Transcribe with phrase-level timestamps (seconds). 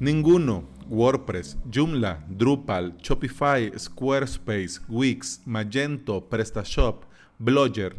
[0.00, 0.78] Ninguno.
[0.88, 7.04] WordPress, Joomla, Drupal, Shopify, Squarespace, Wix, Magento, PrestaShop,
[7.38, 7.96] Blogger.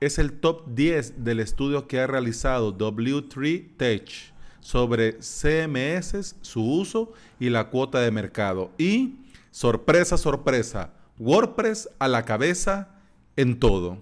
[0.00, 7.12] Es el top 10 del estudio que ha realizado W3 Tech sobre CMS, su uso
[7.38, 8.70] y la cuota de mercado.
[8.78, 9.16] Y,
[9.50, 12.94] sorpresa, sorpresa, WordPress a la cabeza
[13.36, 13.98] en todo.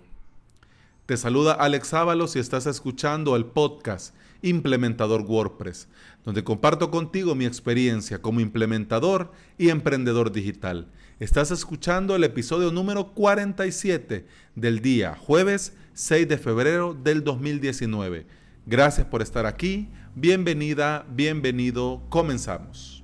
[1.07, 5.89] Te saluda Alex Ábalos si estás escuchando el podcast Implementador WordPress,
[6.25, 10.89] donde comparto contigo mi experiencia como implementador y emprendedor digital.
[11.21, 18.27] Estás escuchando el episodio número 47 del día, jueves 6 de febrero del 2019.
[18.67, 19.89] Gracias por estar aquí.
[20.15, 22.03] Bienvenida, bienvenido.
[22.09, 23.03] Comenzamos.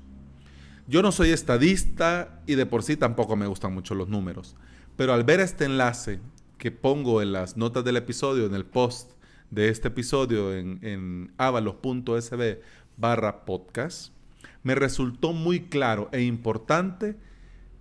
[0.86, 4.54] Yo no soy estadista y de por sí tampoco me gustan mucho los números,
[4.96, 6.20] pero al ver este enlace
[6.58, 9.13] que pongo en las notas del episodio, en el post
[9.54, 12.60] de este episodio en, en avalos.sb
[12.96, 14.12] barra podcast,
[14.62, 17.16] me resultó muy claro e importante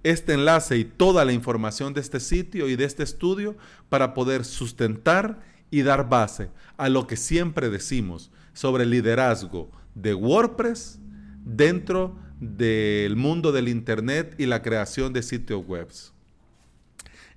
[0.03, 3.55] este enlace y toda la información de este sitio y de este estudio
[3.89, 5.39] para poder sustentar
[5.71, 10.99] y dar base a lo que siempre decimos sobre el liderazgo de WordPress
[11.43, 15.87] dentro del mundo del Internet y la creación de sitios web.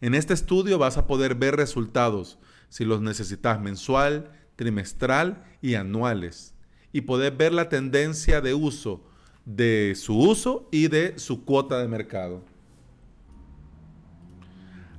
[0.00, 6.54] En este estudio vas a poder ver resultados si los necesitas mensual, trimestral y anuales.
[6.92, 9.02] Y poder ver la tendencia de uso
[9.46, 12.42] de su uso y de su cuota de mercado.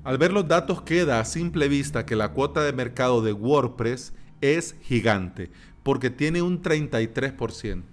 [0.04, 4.14] Al ver los datos queda a simple vista que la cuota de mercado de WordPress
[4.40, 5.52] es gigante,
[5.84, 7.84] porque tiene un 33%.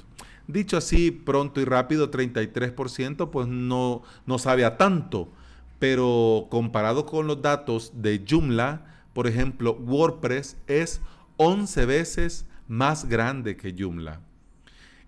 [0.47, 5.28] Dicho así, pronto y rápido, 33% pues no, no sabe a tanto,
[5.81, 11.00] pero comparado con los datos de Joomla, por ejemplo, WordPress es
[11.38, 14.20] 11 veces más grande que Joomla.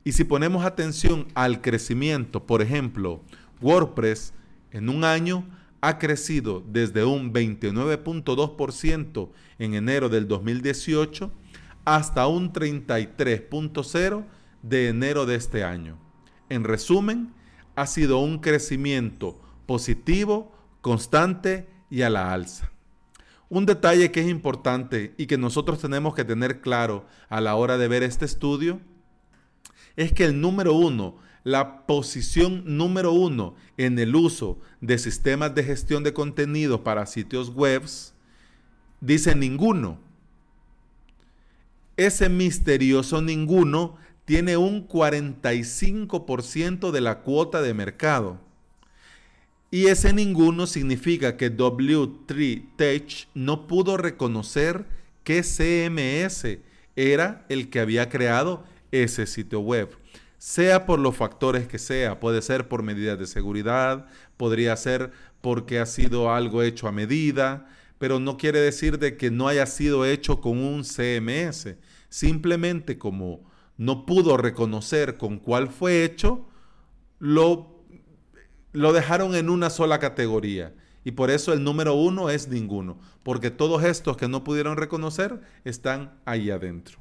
[0.05, 3.23] Y si ponemos atención al crecimiento, por ejemplo,
[3.61, 4.33] WordPress
[4.71, 5.45] en un año
[5.81, 9.29] ha crecido desde un 29.2%
[9.59, 11.31] en enero del 2018
[11.85, 14.25] hasta un 33.0%
[14.63, 15.99] de enero de este año.
[16.49, 17.33] En resumen,
[17.77, 22.73] ha sido un crecimiento positivo, constante y a la alza.
[23.49, 27.79] Un detalle que es importante y que nosotros tenemos que tener claro a la hora
[27.79, 28.81] de ver este estudio
[29.95, 35.63] es que el número uno, la posición número uno en el uso de sistemas de
[35.63, 37.85] gestión de contenido para sitios web,
[39.01, 40.01] dice ninguno.
[41.97, 43.97] Ese misterioso ninguno
[44.27, 48.41] tiene un 45% de la cuota de mercado.
[49.71, 54.87] Y ese ninguno significa que W3 Tech no pudo reconocer
[55.25, 56.59] qué CMS
[56.95, 59.91] era el que había creado ese sitio web.
[60.39, 64.07] Sea por los factores que sea, puede ser por medidas de seguridad,
[64.37, 65.11] podría ser
[65.41, 69.67] porque ha sido algo hecho a medida, pero no quiere decir de que no haya
[69.67, 71.77] sido hecho con un CMS.
[72.09, 76.47] Simplemente como no pudo reconocer con cuál fue hecho,
[77.19, 77.76] lo
[78.77, 80.75] lo dejaron en una sola categoría.
[81.03, 85.41] Y por eso el número uno es ninguno, porque todos estos que no pudieron reconocer
[85.65, 86.99] están ahí adentro.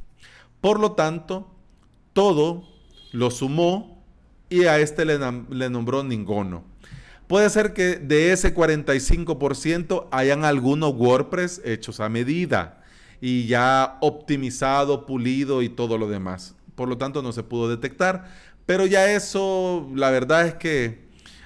[0.61, 1.51] Por lo tanto,
[2.13, 2.63] todo
[3.11, 4.05] lo sumó
[4.49, 5.19] y a este le,
[5.69, 6.63] nombró ninguno.
[7.27, 12.83] Puede ser que de ese 45% hayan algunos WordPress hechos a medida
[13.19, 16.55] y ya optimizado, pulido y todo lo demás.
[16.75, 18.31] Por lo tanto, no se pudo detectar.
[18.65, 21.04] Pero ya eso, la verdad es que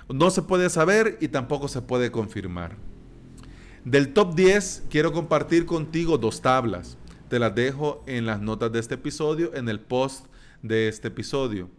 [0.09, 2.75] no se puede saber y tampoco se puede confirmar.
[3.85, 6.97] Del top 10 quiero compartir contigo dos tablas.
[7.29, 10.25] Te las dejo en las notas de este episodio, en el post
[10.63, 11.69] de este episodio.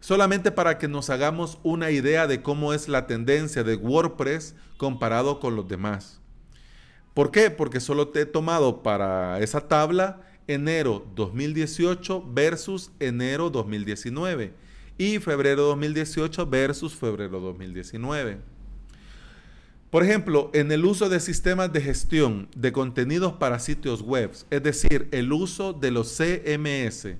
[0.00, 5.38] Solamente para que nos hagamos una idea de cómo es la tendencia de WordPress comparado
[5.38, 6.20] con los demás.
[7.12, 7.50] ¿Por qué?
[7.50, 14.69] Porque solo te he tomado para esa tabla enero 2018 versus enero 2019
[15.00, 18.36] y febrero 2018 versus febrero 2019.
[19.88, 24.62] Por ejemplo, en el uso de sistemas de gestión de contenidos para sitios web, es
[24.62, 27.16] decir, el uso de los CMS,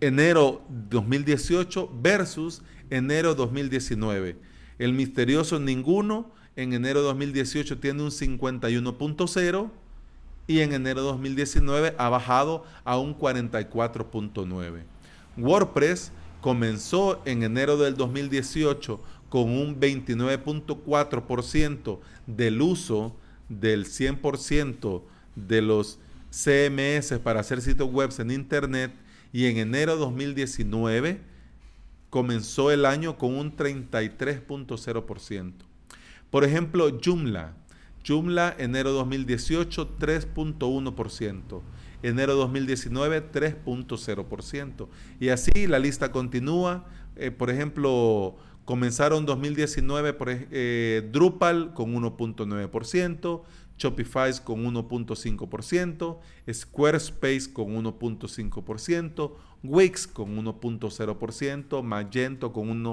[0.00, 4.36] enero 2018 versus enero 2019.
[4.80, 9.70] El misterioso ninguno en enero 2018 tiene un 51.0
[10.48, 14.82] y en enero 2019 ha bajado a un 44.9.
[15.36, 23.16] WordPress comenzó en enero del 2018 con un 29.4% del uso
[23.48, 25.02] del 100%
[25.36, 26.00] de los
[26.30, 28.92] CMS para hacer sitios web en Internet
[29.32, 31.20] y en enero 2019
[32.10, 35.52] comenzó el año con un 33.0%.
[36.30, 37.54] Por ejemplo, Joomla.
[38.06, 41.62] Joomla, enero 2018, 3.1%.
[42.02, 44.88] Enero 2019, 3.0%.
[45.18, 46.86] Y así la lista continúa.
[47.16, 53.42] Eh, por ejemplo, comenzaron 2019 por, eh, Drupal con 1.9%,
[53.76, 56.18] Shopify con 1.5%,
[56.52, 59.32] Squarespace con 1.5%,
[59.62, 62.84] Wix con 1.0%, Magento con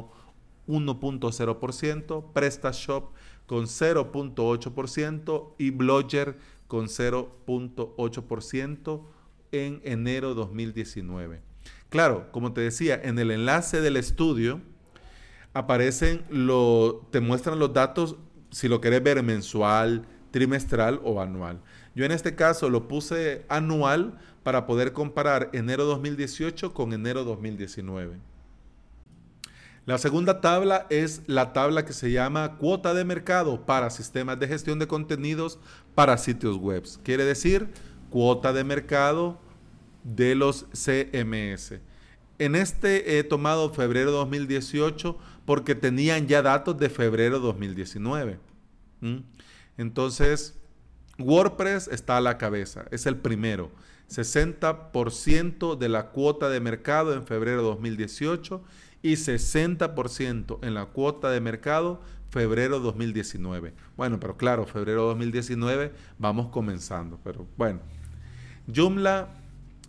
[0.67, 3.11] 1.0%, PrestaShop
[3.45, 6.37] con 0.8% y Blogger
[6.67, 9.01] con 0.8%
[9.51, 11.41] en enero 2019.
[11.89, 14.61] Claro, como te decía, en el enlace del estudio
[15.53, 18.17] aparecen, lo, te muestran los datos
[18.51, 21.61] si lo querés ver mensual, trimestral o anual.
[21.95, 28.17] Yo en este caso lo puse anual para poder comparar enero 2018 con enero 2019.
[29.87, 34.49] La segunda tabla es la tabla que se llama cuota de mercado para sistemas de
[34.49, 35.59] gestión de contenidos
[35.95, 36.83] para sitios web.
[37.03, 37.69] Quiere decir
[38.09, 39.39] cuota de mercado
[40.03, 41.79] de los CMS.
[42.37, 48.39] En este he tomado febrero 2018 porque tenían ya datos de febrero 2019.
[49.77, 50.59] Entonces,
[51.17, 53.71] WordPress está a la cabeza, es el primero.
[54.09, 58.61] 60% de la cuota de mercado en febrero 2018
[59.01, 63.73] y 60% en la cuota de mercado febrero 2019.
[63.95, 67.79] Bueno, pero claro, febrero 2019 vamos comenzando, pero bueno.
[68.73, 69.29] Joomla,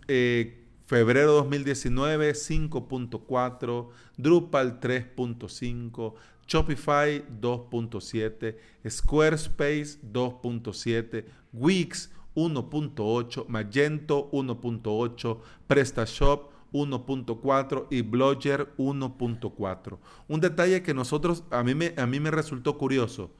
[0.07, 6.13] eh, febrero 2019 5.4, Drupal 3.5,
[6.47, 8.57] Shopify 2.7,
[8.89, 19.97] Squarespace 2.7, Wix 1.8, Magento 1.8, PrestaShop 1.4 y Blogger 1.4.
[20.27, 23.31] Un detalle que nosotros, a mí, me, a mí me resultó curioso.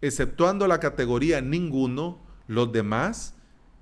[0.00, 3.34] Exceptuando la categoría ninguno, los demás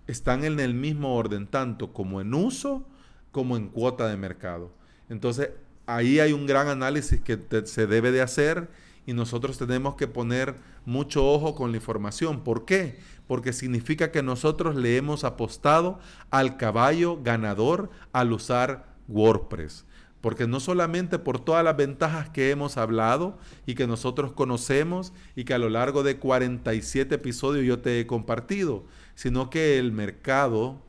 [0.06, 2.87] están en el mismo orden, tanto como en uso
[3.31, 4.72] como en cuota de mercado.
[5.08, 5.50] Entonces,
[5.87, 8.69] ahí hay un gran análisis que se debe de hacer
[9.04, 12.44] y nosotros tenemos que poner mucho ojo con la información.
[12.44, 13.00] ¿Por qué?
[13.26, 15.99] Porque significa que nosotros le hemos apostado
[16.31, 19.84] al caballo ganador al usar WordPress.
[20.20, 25.44] Porque no solamente por todas las ventajas que hemos hablado y que nosotros conocemos y
[25.44, 28.84] que a lo largo de 47 episodios yo te he compartido,
[29.16, 30.81] sino que el mercado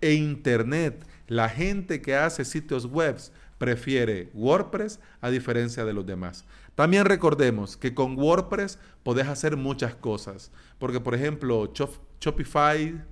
[0.00, 3.18] e Internet, la gente que hace sitios web,
[3.58, 6.44] prefiere WordPress a diferencia de los demás.
[6.74, 11.72] También recordemos que con WordPress podés hacer muchas cosas, porque por ejemplo
[12.20, 13.02] Shopify,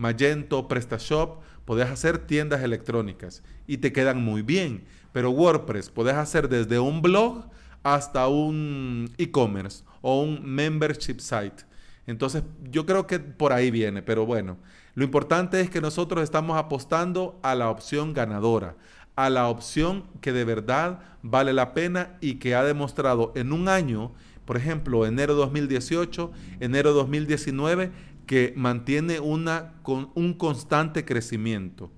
[0.00, 6.48] Magento, PrestaShop, podés hacer tiendas electrónicas y te quedan muy bien, pero WordPress podés hacer
[6.48, 7.44] desde un blog
[7.82, 11.66] hasta un e-commerce o un membership site.
[12.06, 14.56] Entonces yo creo que por ahí viene, pero bueno,
[14.94, 18.76] lo importante es que nosotros estamos apostando a la opción ganadora,
[19.16, 23.68] a la opción que de verdad vale la pena y que ha demostrado en un
[23.68, 24.12] año,
[24.46, 27.92] por ejemplo, enero 2018, enero 2019,
[28.30, 31.90] que mantiene una, con un constante crecimiento.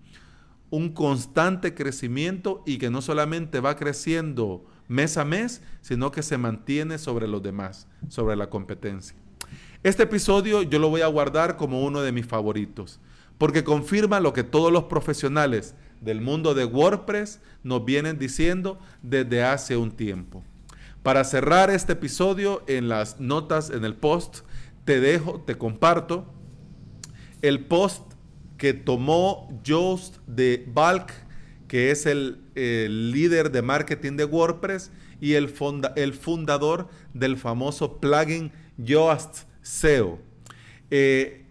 [0.70, 6.38] Un constante crecimiento y que no solamente va creciendo mes a mes, sino que se
[6.38, 9.14] mantiene sobre los demás, sobre la competencia.
[9.82, 12.98] Este episodio yo lo voy a guardar como uno de mis favoritos,
[13.36, 19.44] porque confirma lo que todos los profesionales del mundo de WordPress nos vienen diciendo desde
[19.44, 20.42] hace un tiempo.
[21.02, 24.46] Para cerrar este episodio, en las notas, en el post,
[24.84, 26.26] te dejo, te comparto
[27.40, 28.12] el post
[28.56, 31.12] que tomó Joost de Balk,
[31.68, 39.46] que es el, líder de marketing de WordPress y el, fundador del famoso plugin Yoast
[39.62, 40.18] SEO.
[40.90, 41.44] Eh,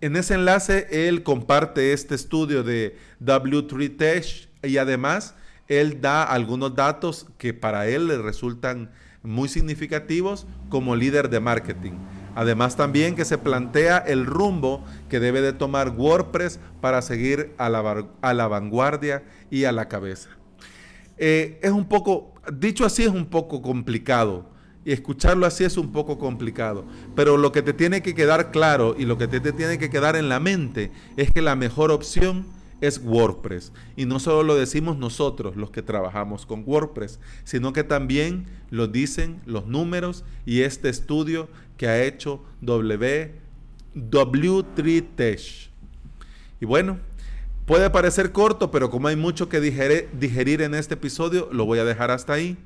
[0.00, 5.34] en ese enlace él comparte este estudio de W3 Tech y además
[5.66, 8.90] él da algunos datos que para él le resultan
[9.22, 11.92] muy significativos como líder de marketing.
[12.34, 17.68] Además también que se plantea el rumbo que debe de tomar WordPress para seguir a
[17.68, 20.30] la, vanguardia y a la cabeza.
[21.16, 24.58] Eh, es un poco, dicho así, es un poco complicado
[24.88, 26.86] y escucharlo así es un poco complicado.
[27.14, 30.16] Pero lo que te tiene que quedar claro y lo que te, tiene que quedar
[30.16, 32.46] en la mente es que la mejor opción
[32.80, 33.72] es WordPress.
[33.96, 38.86] Y no solo lo decimos nosotros, los que trabajamos con WordPress, sino que también lo
[38.86, 43.32] dicen los números y este estudio que ha hecho w,
[43.94, 45.68] W3Tech.
[46.60, 46.98] Y bueno,
[47.68, 51.84] Puede parecer corto, pero como hay mucho que digerir en este episodio, lo voy a
[51.84, 52.56] dejar hasta ahí.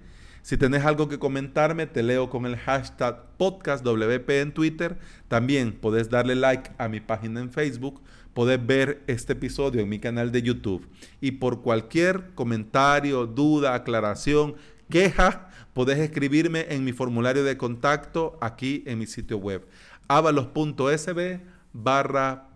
[0.43, 4.99] Si tenés algo que comentarme, te leo con el hashtag podcastwp en Twitter.
[5.29, 8.03] También podés darle like a mi página en Facebook.
[8.35, 10.89] Podés ver este episodio en mi canal de YouTube.
[11.21, 14.57] Y por cualquier comentario, duda, aclaración,
[14.91, 19.65] queja, podés escribirme en mi formulario de contacto aquí en mi sitio web.
[20.09, 21.41] avalos.sb
[21.73, 22.49] barra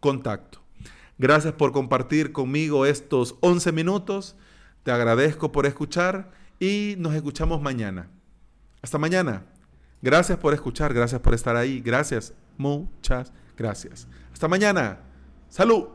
[0.00, 0.60] contacto.
[1.18, 4.34] Gracias por compartir conmigo estos 11 minutos.
[4.82, 8.08] Te agradezco por escuchar y nos escuchamos mañana.
[8.82, 9.46] Hasta mañana.
[10.02, 11.80] Gracias por escuchar, gracias por estar ahí.
[11.80, 14.06] Gracias, muchas gracias.
[14.32, 15.00] Hasta mañana.
[15.48, 15.88] Salud.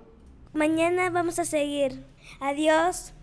[0.54, 2.04] Mañana vamos a seguir.
[2.40, 3.14] Adiós.